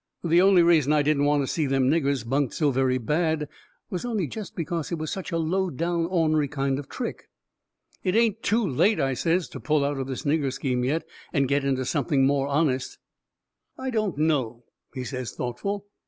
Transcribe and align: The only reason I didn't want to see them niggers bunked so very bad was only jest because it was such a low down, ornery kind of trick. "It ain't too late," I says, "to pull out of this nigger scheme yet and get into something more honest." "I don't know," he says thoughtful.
The 0.23 0.41
only 0.41 0.63
reason 0.63 0.91
I 0.93 1.03
didn't 1.03 1.25
want 1.25 1.43
to 1.43 1.47
see 1.47 1.67
them 1.67 1.87
niggers 1.87 2.27
bunked 2.27 2.55
so 2.55 2.71
very 2.71 2.97
bad 2.97 3.47
was 3.91 4.03
only 4.03 4.25
jest 4.25 4.55
because 4.55 4.91
it 4.91 4.97
was 4.97 5.11
such 5.11 5.31
a 5.31 5.37
low 5.37 5.69
down, 5.69 6.07
ornery 6.07 6.47
kind 6.47 6.79
of 6.79 6.89
trick. 6.89 7.29
"It 8.03 8.15
ain't 8.15 8.41
too 8.41 8.67
late," 8.67 8.99
I 8.99 9.13
says, 9.13 9.47
"to 9.49 9.59
pull 9.59 9.85
out 9.85 9.99
of 9.99 10.07
this 10.07 10.23
nigger 10.23 10.51
scheme 10.51 10.83
yet 10.83 11.03
and 11.31 11.47
get 11.47 11.63
into 11.63 11.85
something 11.85 12.25
more 12.25 12.47
honest." 12.47 12.97
"I 13.77 13.91
don't 13.91 14.17
know," 14.17 14.63
he 14.95 15.03
says 15.03 15.33
thoughtful. 15.33 15.85